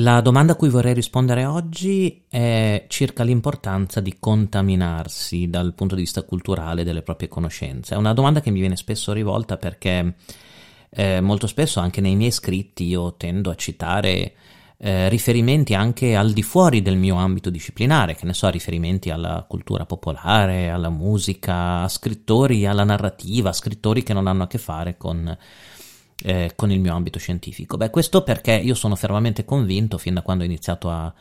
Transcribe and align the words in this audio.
La 0.00 0.22
domanda 0.22 0.52
a 0.52 0.56
cui 0.56 0.70
vorrei 0.70 0.94
rispondere 0.94 1.44
oggi 1.44 2.24
è 2.26 2.86
circa 2.88 3.22
l'importanza 3.22 4.00
di 4.00 4.16
contaminarsi 4.18 5.50
dal 5.50 5.74
punto 5.74 5.94
di 5.94 6.00
vista 6.00 6.22
culturale 6.22 6.84
delle 6.84 7.02
proprie 7.02 7.28
conoscenze. 7.28 7.94
È 7.94 7.98
una 7.98 8.14
domanda 8.14 8.40
che 8.40 8.50
mi 8.50 8.60
viene 8.60 8.76
spesso 8.76 9.12
rivolta 9.12 9.58
perché 9.58 10.14
eh, 10.88 11.20
molto 11.20 11.46
spesso 11.46 11.80
anche 11.80 12.00
nei 12.00 12.16
miei 12.16 12.30
scritti 12.30 12.84
io 12.84 13.14
tendo 13.16 13.50
a 13.50 13.54
citare 13.56 14.32
eh, 14.78 15.10
riferimenti 15.10 15.74
anche 15.74 16.16
al 16.16 16.32
di 16.32 16.42
fuori 16.42 16.80
del 16.80 16.96
mio 16.96 17.16
ambito 17.16 17.50
disciplinare, 17.50 18.14
che 18.14 18.24
ne 18.24 18.32
so, 18.32 18.48
riferimenti 18.48 19.10
alla 19.10 19.44
cultura 19.46 19.84
popolare, 19.84 20.70
alla 20.70 20.88
musica, 20.88 21.82
a 21.82 21.88
scrittori, 21.88 22.64
alla 22.64 22.84
narrativa, 22.84 23.52
scrittori 23.52 24.02
che 24.02 24.14
non 24.14 24.26
hanno 24.26 24.44
a 24.44 24.46
che 24.46 24.56
fare 24.56 24.96
con 24.96 25.36
eh, 26.24 26.52
con 26.54 26.70
il 26.70 26.80
mio 26.80 26.94
ambito 26.94 27.18
scientifico? 27.18 27.76
Beh, 27.76 27.90
questo 27.90 28.22
perché 28.22 28.52
io 28.52 28.74
sono 28.74 28.96
fermamente 28.96 29.44
convinto, 29.44 29.98
fin 29.98 30.14
da 30.14 30.22
quando 30.22 30.42
ho 30.42 30.46
iniziato 30.46 30.90
a, 30.90 31.12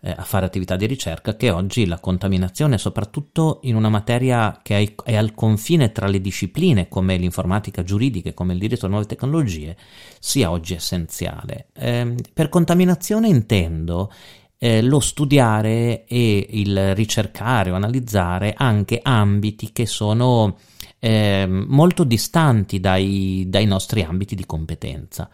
eh, 0.00 0.14
a 0.16 0.22
fare 0.22 0.46
attività 0.46 0.76
di 0.76 0.86
ricerca, 0.86 1.36
che 1.36 1.50
oggi 1.50 1.86
la 1.86 1.98
contaminazione, 1.98 2.78
soprattutto 2.78 3.60
in 3.62 3.74
una 3.74 3.88
materia 3.88 4.60
che 4.62 4.94
è, 5.02 5.16
al 5.16 5.34
confine 5.34 5.92
tra 5.92 6.06
le 6.06 6.20
discipline 6.20 6.88
come 6.88 7.16
l'informatica 7.16 7.82
giuridica 7.82 8.28
e 8.28 8.34
come 8.34 8.52
il 8.52 8.58
diritto 8.58 8.84
alle 8.84 8.94
nuove 8.94 9.08
tecnologie, 9.08 9.76
sia 10.20 10.50
oggi 10.50 10.74
essenziale. 10.74 11.68
Eh, 11.74 12.14
per 12.32 12.48
contaminazione 12.48 13.28
intendo 13.28 14.10
eh, 14.58 14.82
lo 14.82 15.00
studiare 15.00 16.04
e 16.04 16.46
il 16.50 16.94
ricercare 16.94 17.70
o 17.70 17.74
analizzare 17.74 18.54
anche 18.56 19.00
ambiti 19.02 19.72
che 19.72 19.86
sono 19.86 20.58
eh, 20.98 21.46
molto 21.46 22.04
distanti 22.04 22.80
dai, 22.80 23.46
dai, 23.48 23.66
nostri 23.66 24.02
ambiti 24.02 24.34
di 24.34 24.46
competenza. 24.46 25.28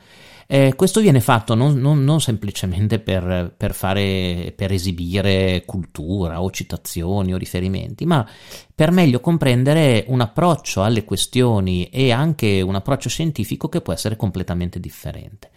Eh, 0.46 0.74
questo 0.76 1.00
viene 1.00 1.20
fatto 1.20 1.54
non, 1.54 1.78
non, 1.78 2.04
non 2.04 2.20
semplicemente 2.20 2.98
per, 2.98 3.54
per, 3.56 3.72
fare, 3.72 4.52
per 4.54 4.72
esibire 4.72 5.62
cultura 5.64 6.42
o 6.42 6.50
citazioni 6.50 7.32
o 7.32 7.38
riferimenti, 7.38 8.04
ma 8.04 8.28
per 8.74 8.90
meglio 8.90 9.20
comprendere 9.20 10.04
un 10.08 10.20
approccio 10.20 10.82
alle 10.82 11.04
questioni 11.04 11.88
e 11.88 12.12
anche 12.12 12.60
un 12.60 12.74
approccio 12.74 13.08
scientifico 13.08 13.68
che 13.68 13.80
può 13.80 13.94
essere 13.94 14.16
completamente 14.16 14.78
differente. 14.80 15.50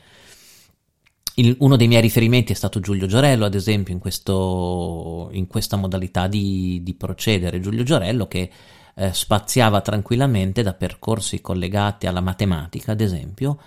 Il, 1.40 1.56
uno 1.60 1.76
dei 1.76 1.88
miei 1.88 2.02
riferimenti 2.02 2.54
è 2.54 2.56
stato 2.56 2.80
Giulio 2.80 3.06
Giorello, 3.08 3.46
ad 3.46 3.54
esempio, 3.54 3.94
in, 3.94 4.00
questo, 4.00 5.30
in 5.34 5.48
questa 5.48 5.76
modalità 5.76 6.28
di, 6.28 6.80
di 6.82 6.94
procedere. 6.96 7.60
Giulio 7.60 7.84
Giorello 7.84 8.28
che 8.28 8.50
eh, 8.98 9.14
spaziava 9.14 9.82
tranquillamente 9.82 10.64
da 10.64 10.74
percorsi 10.74 11.40
collegati 11.40 12.08
alla 12.08 12.22
matematica, 12.22 12.94
ad 12.94 13.02
esempio, 13.02 13.60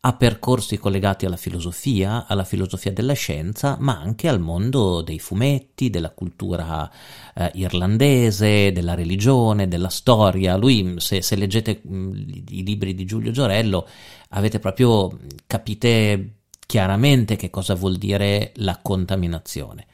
a 0.00 0.14
percorsi 0.14 0.78
collegati 0.78 1.26
alla 1.26 1.36
filosofia, 1.36 2.26
alla 2.26 2.44
filosofia 2.44 2.92
della 2.92 3.12
scienza, 3.12 3.76
ma 3.80 3.98
anche 4.00 4.28
al 4.28 4.40
mondo 4.40 5.02
dei 5.02 5.18
fumetti, 5.18 5.90
della 5.90 6.10
cultura 6.10 6.90
eh, 7.34 7.50
irlandese, 7.54 8.72
della 8.72 8.94
religione, 8.94 9.68
della 9.68 9.90
storia. 9.90 10.56
Lui, 10.56 10.94
se, 10.98 11.20
se 11.20 11.36
leggete 11.36 11.80
mh, 11.82 11.94
mm, 11.94 12.12
i 12.50 12.64
libri 12.64 12.94
di 12.94 13.04
Giulio 13.04 13.32
Giorello, 13.32 13.86
avete 14.30 14.58
proprio 14.60 15.18
capite 15.46 16.34
chiaramente 16.64 17.36
che 17.36 17.50
cosa 17.50 17.74
vuol 17.74 17.96
dire 17.96 18.52
la 18.56 18.78
contaminazione. 18.80 19.86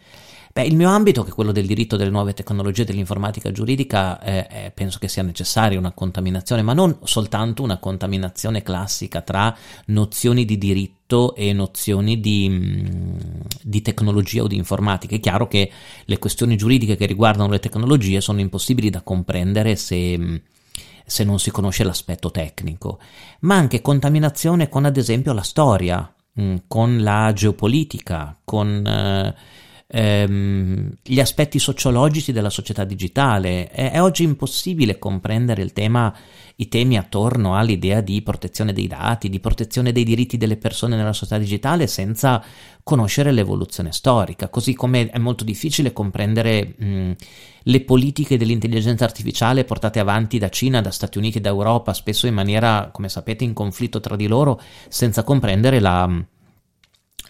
Beh, 0.54 0.62
il 0.62 0.76
mio 0.76 0.88
ambito, 0.88 1.24
che 1.24 1.30
è 1.30 1.34
quello 1.34 1.50
del 1.50 1.66
diritto 1.66 1.96
delle 1.96 2.12
nuove 2.12 2.32
tecnologie 2.32 2.84
dell'informatica 2.84 3.50
giuridica, 3.50 4.20
eh, 4.20 4.70
penso 4.72 5.00
che 5.00 5.08
sia 5.08 5.24
necessaria 5.24 5.76
una 5.80 5.90
contaminazione, 5.90 6.62
ma 6.62 6.72
non 6.72 6.96
soltanto 7.02 7.64
una 7.64 7.78
contaminazione 7.78 8.62
classica 8.62 9.20
tra 9.22 9.52
nozioni 9.86 10.44
di 10.44 10.56
diritto 10.56 11.34
e 11.34 11.52
nozioni 11.52 12.20
di, 12.20 12.48
mm, 12.48 13.16
di, 13.62 13.82
tecnologia 13.82 14.44
o 14.44 14.46
di 14.46 14.54
informatica. 14.54 15.16
È 15.16 15.18
chiaro 15.18 15.48
che 15.48 15.68
le 16.04 16.18
questioni 16.20 16.56
giuridiche 16.56 16.94
che 16.94 17.06
riguardano 17.06 17.50
le 17.50 17.58
tecnologie 17.58 18.20
sono 18.20 18.38
impossibili 18.38 18.90
da 18.90 19.02
comprendere 19.02 19.74
se, 19.74 20.16
mm, 20.16 20.36
se 21.04 21.24
non 21.24 21.40
si 21.40 21.50
conosce 21.50 21.82
l'aspetto 21.82 22.30
tecnico, 22.30 23.00
ma 23.40 23.56
anche 23.56 23.82
contaminazione 23.82 24.68
con 24.68 24.84
ad 24.84 24.96
esempio 24.96 25.32
la 25.32 25.42
storia, 25.42 26.14
mm, 26.40 26.56
con 26.68 27.02
la 27.02 27.32
geopolitica, 27.34 28.38
con... 28.44 28.86
Eh, 28.86 29.62
ehm, 29.86 30.90
gli 31.02 31.20
aspetti 31.20 31.58
sociologici 31.58 32.32
della 32.32 32.50
società 32.50 32.84
digitale. 32.84 33.68
È, 33.68 33.92
è 33.92 34.02
oggi 34.02 34.22
impossibile 34.22 34.98
comprendere 34.98 35.62
il 35.62 35.72
tema, 35.72 36.14
i 36.56 36.68
temi 36.68 36.96
attorno 36.96 37.56
all'idea 37.56 38.00
di 38.00 38.22
protezione 38.22 38.72
dei 38.72 38.86
dati, 38.86 39.28
di 39.28 39.40
protezione 39.40 39.92
dei 39.92 40.04
diritti 40.04 40.36
delle 40.36 40.56
persone 40.56 40.96
nella 40.96 41.12
società 41.12 41.38
digitale 41.38 41.86
senza 41.86 42.42
conoscere 42.82 43.32
l'evoluzione 43.32 43.92
storica, 43.92 44.48
così 44.48 44.74
come 44.74 45.08
è 45.08 45.18
molto 45.18 45.42
difficile 45.42 45.94
comprendere 45.94 46.74
mh, 46.76 47.12
le 47.62 47.80
politiche 47.80 48.36
dell'intelligenza 48.36 49.04
artificiale 49.04 49.64
portate 49.64 50.00
avanti 50.00 50.38
da 50.38 50.50
Cina, 50.50 50.82
da 50.82 50.90
Stati 50.90 51.16
Uniti 51.16 51.40
da 51.40 51.48
Europa, 51.48 51.94
spesso 51.94 52.26
in 52.26 52.34
maniera, 52.34 52.90
come 52.92 53.08
sapete, 53.08 53.42
in 53.44 53.54
conflitto 53.54 54.00
tra 54.00 54.16
di 54.16 54.26
loro, 54.26 54.60
senza 54.88 55.24
comprendere 55.24 55.80
la 55.80 56.24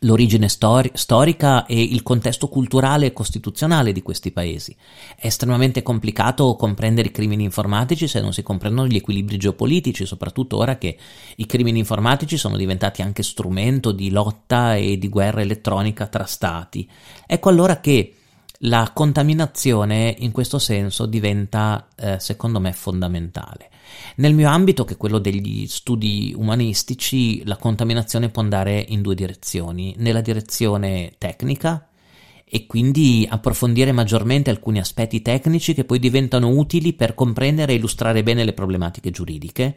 l'origine 0.05 0.49
stori- 0.49 0.91
storica 0.95 1.67
e 1.67 1.83
il 1.83 2.03
contesto 2.03 2.49
culturale 2.49 3.07
e 3.07 3.13
costituzionale 3.13 3.93
di 3.93 4.03
questi 4.03 4.31
paesi. 4.31 4.75
È 5.17 5.27
estremamente 5.27 5.83
complicato 5.83 6.55
comprendere 6.57 7.09
i 7.09 7.13
crimini 7.13 7.45
informatici 7.45 8.07
se 8.07 8.21
non 8.21 8.33
si 8.33 8.43
comprendono 8.43 8.87
gli 8.87 8.97
equilibri 8.97 9.37
geopolitici, 9.37 10.07
soprattutto 10.07 10.57
ora 10.57 10.79
che 10.79 10.97
i 11.37 11.47
crimini 11.47 11.79
informatici 11.81 12.37
sono 12.37 12.57
diventati 12.57 13.03
anche 13.03 13.23
strumento 13.23 13.93
di 13.93 14.11
lotta 14.11 14.77
e 14.77 14.99
di 14.99 15.09
guerra 15.09 15.41
elettronica 15.41 16.07
tra 16.07 16.25
stati. 16.25 16.89
Ecco 17.27 17.49
allora 17.49 17.81
che 17.81 18.15
la 18.59 18.91
contaminazione 18.95 20.15
in 20.21 20.31
questo 20.31 20.59
senso 20.59 21.07
diventa, 21.07 21.89
eh, 21.97 22.19
secondo 22.21 22.61
me, 22.61 22.73
fondamentale. 22.73 23.71
Nel 24.17 24.35
mio 24.35 24.49
ambito, 24.49 24.85
che 24.85 24.95
è 24.95 24.97
quello 24.97 25.19
degli 25.19 25.67
studi 25.67 26.35
umanistici, 26.37 27.45
la 27.45 27.57
contaminazione 27.57 28.31
può 28.31 28.43
andare 28.43 28.85
in 28.89 29.03
due 29.03 29.15
direzioni. 29.15 29.95
Nella 29.99 30.21
direzione 30.21 31.15
tecnica, 31.19 31.89
e 32.47 32.67
quindi 32.67 33.27
approfondire 33.29 33.91
maggiormente 33.91 34.51
alcuni 34.51 34.79
aspetti 34.79 35.23
tecnici 35.23 35.75
che 35.75 35.85
poi 35.85 35.99
diventano 35.99 36.51
utili 36.51 36.93
per 36.93 37.15
comprendere 37.15 37.73
e 37.73 37.77
illustrare 37.77 38.23
bene 38.23 38.45
le 38.45 38.53
problematiche 38.53 39.11
giuridiche. 39.11 39.77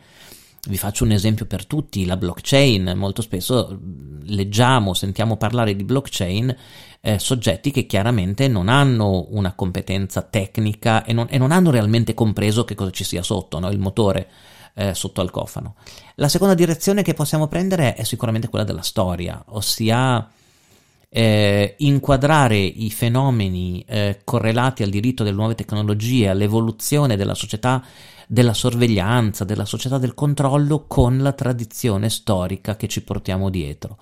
Vi 0.65 0.77
faccio 0.77 1.03
un 1.03 1.11
esempio 1.11 1.45
per 1.45 1.65
tutti, 1.65 2.05
la 2.05 2.17
blockchain. 2.17 2.93
Molto 2.95 3.21
spesso 3.21 3.79
leggiamo, 4.23 4.93
sentiamo 4.93 5.37
parlare 5.37 5.75
di 5.75 5.83
blockchain 5.83 6.55
eh, 7.01 7.19
soggetti 7.19 7.71
che 7.71 7.85
chiaramente 7.85 8.47
non 8.47 8.67
hanno 8.67 9.27
una 9.29 9.53
competenza 9.53 10.21
tecnica 10.21 11.05
e 11.05 11.13
non, 11.13 11.27
e 11.29 11.37
non 11.37 11.51
hanno 11.51 11.71
realmente 11.71 12.13
compreso 12.13 12.65
che 12.65 12.75
cosa 12.75 12.91
ci 12.91 13.03
sia 13.03 13.23
sotto, 13.23 13.59
no? 13.59 13.69
il 13.69 13.79
motore 13.79 14.29
eh, 14.73 14.93
sotto 14.93 15.21
al 15.21 15.31
cofano. 15.31 15.75
La 16.15 16.27
seconda 16.27 16.53
direzione 16.53 17.03
che 17.03 17.13
possiamo 17.13 17.47
prendere 17.47 17.93
è 17.93 18.03
sicuramente 18.03 18.49
quella 18.49 18.65
della 18.65 18.81
storia, 18.81 19.41
ossia 19.49 20.29
eh, 21.09 21.75
inquadrare 21.77 22.57
i 22.57 22.89
fenomeni 22.91 23.83
eh, 23.87 24.21
correlati 24.23 24.83
al 24.83 24.89
diritto 24.89 25.23
delle 25.23 25.35
nuove 25.35 25.55
tecnologie, 25.55 26.29
all'evoluzione 26.29 27.15
della 27.15 27.35
società 27.35 27.83
della 28.29 28.53
sorveglianza, 28.53 29.45
della 29.45 29.63
società 29.63 29.97
del 29.97 30.13
controllo 30.13 30.85
con 30.85 31.19
la 31.19 31.31
tradizione 31.31 32.09
storica 32.09 32.75
che 32.75 32.87
ci 32.87 33.01
portiamo 33.01 33.49
dietro. 33.49 33.97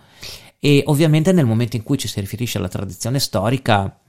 E 0.59 0.83
ovviamente 0.87 1.31
nel 1.31 1.45
momento 1.45 1.75
in 1.75 1.83
cui 1.83 1.99
ci 1.99 2.07
si 2.07 2.19
riferisce 2.19 2.57
alla 2.57 2.67
tradizione 2.67 3.19
storica 3.19 3.99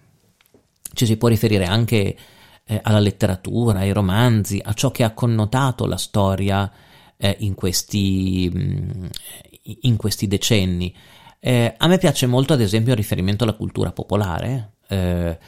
ci 0.95 1.05
si 1.05 1.19
può 1.19 1.28
riferire 1.28 1.67
anche 1.67 2.17
eh, 2.65 2.81
alla 2.83 2.99
letteratura, 2.99 3.81
ai 3.81 3.93
romanzi, 3.93 4.61
a 4.65 4.73
ciò 4.73 4.91
che 4.91 5.05
ha 5.05 5.13
connotato 5.13 5.87
la 5.87 5.99
storia 5.99 6.73
eh, 7.19 7.37
in, 7.41 7.55
questi, 7.55 8.51
mm, 8.53 9.05
in, 9.83 9.97
questi, 9.97 10.27
decenni. 10.27 10.95
Eh, 11.38 11.74
a 11.77 11.86
me 11.86 11.98
piace 11.98 12.27
molto, 12.27 12.53
ad 12.53 12.60
esempio, 12.60 12.92
il 12.92 12.98
riferimento 12.98 13.44
alla 13.44 13.54
cultura 13.54 13.92
popolare. 13.92 14.72
Eh, 14.88 15.38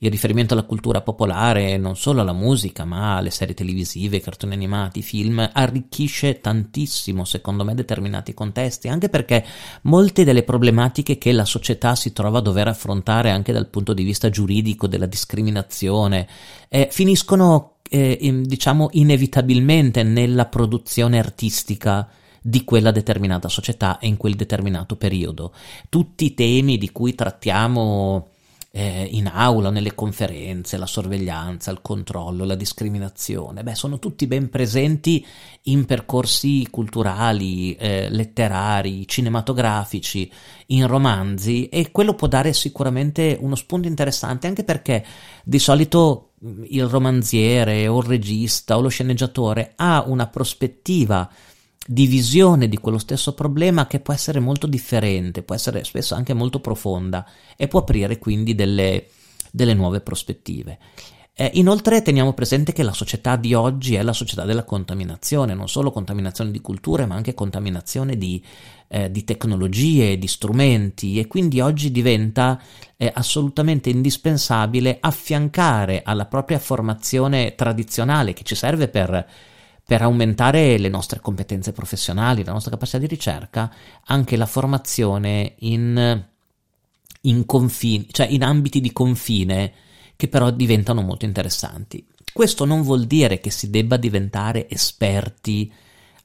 il 0.00 0.10
riferimento 0.10 0.54
alla 0.54 0.62
cultura 0.62 1.00
popolare, 1.00 1.76
non 1.76 1.96
solo 1.96 2.20
alla 2.20 2.32
musica, 2.32 2.84
ma 2.84 3.16
alle 3.16 3.30
serie 3.30 3.54
televisive, 3.54 4.20
cartoni 4.20 4.54
animati, 4.54 5.02
film, 5.02 5.48
arricchisce 5.52 6.40
tantissimo, 6.40 7.24
secondo 7.24 7.64
me, 7.64 7.74
determinati 7.74 8.32
contesti, 8.32 8.86
anche 8.88 9.08
perché 9.08 9.44
molte 9.82 10.22
delle 10.22 10.44
problematiche 10.44 11.18
che 11.18 11.32
la 11.32 11.44
società 11.44 11.96
si 11.96 12.12
trova 12.12 12.38
a 12.38 12.42
dover 12.42 12.68
affrontare 12.68 13.30
anche 13.30 13.52
dal 13.52 13.68
punto 13.68 13.92
di 13.92 14.04
vista 14.04 14.30
giuridico, 14.30 14.86
della 14.86 15.06
discriminazione, 15.06 16.28
eh, 16.68 16.88
finiscono, 16.92 17.78
eh, 17.90 18.18
in, 18.20 18.42
diciamo, 18.42 18.88
inevitabilmente 18.92 20.04
nella 20.04 20.46
produzione 20.46 21.18
artistica 21.18 22.08
di 22.48 22.64
quella 22.64 22.90
determinata 22.90 23.48
società 23.48 23.98
e 23.98 24.06
in 24.06 24.16
quel 24.16 24.34
determinato 24.34 24.96
periodo. 24.96 25.52
Tutti 25.90 26.24
i 26.24 26.34
temi 26.34 26.78
di 26.78 26.90
cui 26.90 27.14
trattiamo 27.14 28.28
eh, 28.70 29.06
in 29.10 29.26
aula, 29.26 29.68
nelle 29.68 29.94
conferenze, 29.94 30.78
la 30.78 30.86
sorveglianza, 30.86 31.70
il 31.70 31.80
controllo, 31.82 32.44
la 32.44 32.54
discriminazione, 32.54 33.62
beh, 33.62 33.74
sono 33.74 33.98
tutti 33.98 34.26
ben 34.26 34.48
presenti 34.48 35.24
in 35.64 35.84
percorsi 35.84 36.66
culturali, 36.70 37.74
eh, 37.76 38.08
letterari, 38.08 39.06
cinematografici, 39.06 40.30
in 40.68 40.86
romanzi 40.86 41.68
e 41.68 41.90
quello 41.90 42.14
può 42.14 42.28
dare 42.28 42.54
sicuramente 42.54 43.36
uno 43.38 43.56
spunto 43.56 43.88
interessante 43.88 44.46
anche 44.46 44.64
perché 44.64 45.04
di 45.44 45.58
solito 45.58 46.30
il 46.68 46.86
romanziere 46.86 47.88
o 47.88 47.98
il 47.98 48.06
regista 48.06 48.76
o 48.76 48.80
lo 48.80 48.88
sceneggiatore 48.88 49.72
ha 49.76 50.04
una 50.06 50.28
prospettiva 50.28 51.28
di 51.90 52.06
visione 52.06 52.68
di 52.68 52.76
quello 52.76 52.98
stesso 52.98 53.32
problema 53.32 53.86
che 53.86 54.00
può 54.00 54.12
essere 54.12 54.40
molto 54.40 54.66
differente, 54.66 55.42
può 55.42 55.54
essere 55.54 55.84
spesso 55.84 56.14
anche 56.14 56.34
molto 56.34 56.60
profonda 56.60 57.26
e 57.56 57.66
può 57.66 57.80
aprire 57.80 58.18
quindi 58.18 58.54
delle, 58.54 59.06
delle 59.50 59.72
nuove 59.72 60.02
prospettive. 60.02 60.78
Eh, 61.32 61.50
inoltre 61.54 62.02
teniamo 62.02 62.34
presente 62.34 62.72
che 62.72 62.82
la 62.82 62.92
società 62.92 63.36
di 63.36 63.54
oggi 63.54 63.94
è 63.94 64.02
la 64.02 64.12
società 64.12 64.44
della 64.44 64.64
contaminazione, 64.64 65.54
non 65.54 65.66
solo 65.66 65.90
contaminazione 65.90 66.50
di 66.50 66.60
culture, 66.60 67.06
ma 67.06 67.14
anche 67.14 67.32
contaminazione 67.32 68.18
di, 68.18 68.44
eh, 68.88 69.10
di 69.10 69.24
tecnologie, 69.24 70.18
di 70.18 70.26
strumenti 70.26 71.18
e 71.18 71.26
quindi 71.26 71.60
oggi 71.60 71.90
diventa 71.90 72.60
eh, 72.98 73.10
assolutamente 73.14 73.88
indispensabile 73.88 74.98
affiancare 75.00 76.02
alla 76.04 76.26
propria 76.26 76.58
formazione 76.58 77.54
tradizionale 77.54 78.34
che 78.34 78.42
ci 78.42 78.54
serve 78.54 78.88
per 78.88 79.26
per 79.88 80.02
aumentare 80.02 80.76
le 80.76 80.90
nostre 80.90 81.18
competenze 81.18 81.72
professionali, 81.72 82.44
la 82.44 82.52
nostra 82.52 82.72
capacità 82.72 82.98
di 82.98 83.06
ricerca, 83.06 83.72
anche 84.04 84.36
la 84.36 84.44
formazione 84.44 85.54
in, 85.60 86.24
in 87.22 87.46
confini, 87.46 88.06
cioè 88.10 88.26
in 88.26 88.44
ambiti 88.44 88.82
di 88.82 88.92
confine 88.92 89.72
che 90.14 90.28
però 90.28 90.50
diventano 90.50 91.00
molto 91.00 91.24
interessanti. 91.24 92.06
Questo 92.30 92.66
non 92.66 92.82
vuol 92.82 93.06
dire 93.06 93.40
che 93.40 93.48
si 93.48 93.70
debba 93.70 93.96
diventare 93.96 94.68
esperti 94.68 95.72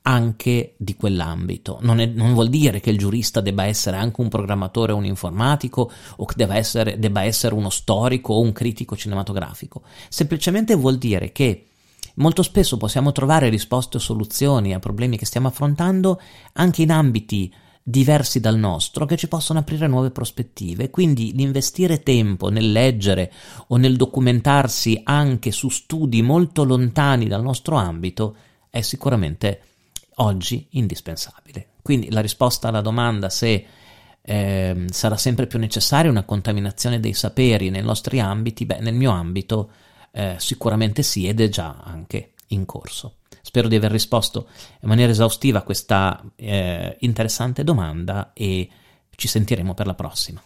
anche 0.01 0.73
di 0.75 0.97
quell'ambito. 0.97 1.77
Non, 1.83 2.01
è, 2.01 2.05
non, 2.05 2.33
vuol 2.33 2.49
dire 2.49 2.81
che 2.81 2.89
il 2.89 2.97
giurista 2.97 3.39
debba 3.39 3.63
essere 3.63 3.95
anche 3.95 4.19
un 4.19 4.27
programmatore 4.27 4.91
o 4.91 4.97
un 4.97 5.05
informatico 5.05 5.89
o 6.17 6.25
che 6.25 6.33
debba 6.35 6.57
essere, 6.57 6.99
debba 6.99 7.23
essere 7.23 7.55
uno 7.55 7.69
storico 7.69 8.33
o 8.33 8.41
un 8.41 8.51
critico 8.51 8.97
cinematografico. 8.97 9.83
Semplicemente 10.09 10.75
vuol 10.75 10.97
dire 10.97 11.31
che 11.31 11.67
Molto 12.15 12.43
spesso 12.43 12.77
possiamo 12.77 13.11
trovare 13.11 13.49
risposte 13.49 13.97
o 13.97 13.99
soluzioni 13.99 14.73
a 14.73 14.79
problemi 14.79 15.17
che 15.17 15.25
stiamo 15.25 15.47
affrontando 15.47 16.21
anche 16.53 16.83
in 16.83 16.91
ambiti 16.91 17.51
diversi 17.85 18.39
dal 18.39 18.57
nostro 18.57 19.05
che 19.05 19.17
ci 19.17 19.27
possono 19.27 19.59
aprire 19.59 19.87
nuove 19.87 20.11
prospettive. 20.11 20.89
Quindi 20.89 21.33
l'investire 21.33 22.03
tempo 22.03 22.49
nel 22.49 22.71
leggere 22.71 23.31
o 23.67 23.77
nel 23.77 23.97
documentarsi 23.97 25.01
anche 25.03 25.51
su 25.51 25.69
studi 25.69 26.21
molto 26.21 26.63
lontani 26.63 27.27
dal 27.27 27.41
nostro 27.41 27.75
ambito 27.75 28.35
è 28.69 28.81
sicuramente 28.81 29.61
oggi 30.15 30.67
indispensabile. 30.71 31.67
Quindi 31.81 32.09
la 32.11 32.21
risposta 32.21 32.69
alla 32.69 32.81
domanda 32.81 33.29
se 33.29 33.65
eh, 34.21 34.85
sarà 34.89 35.17
sempre 35.17 35.47
più 35.47 35.59
necessaria 35.59 36.09
una 36.09 36.23
contaminazione 36.23 36.99
dei 36.99 37.13
saperi 37.13 37.69
nei 37.69 37.81
nostri 37.81 38.21
ambiti, 38.21 38.65
beh, 38.65 38.79
nel 38.79 38.93
mio 38.93 39.11
ambito 39.11 39.69
eh, 40.13 40.35
sicuramente 40.37 41.03
sì 41.03 41.27
ed 41.27 41.41
è 41.41 41.49
già 41.49 41.81
anche 41.83 42.33
in 42.47 42.65
corso. 42.65 43.17
Spero 43.41 43.67
di 43.67 43.75
aver 43.75 43.91
risposto 43.91 44.47
in 44.81 44.87
maniera 44.87 45.11
esaustiva 45.11 45.59
a 45.59 45.63
questa 45.63 46.23
eh, 46.35 46.95
interessante 46.99 47.63
domanda 47.63 48.31
e 48.33 48.69
ci 49.15 49.27
sentiremo 49.27 49.73
per 49.73 49.87
la 49.87 49.95
prossima. 49.95 50.41